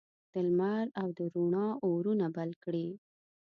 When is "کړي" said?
2.63-2.87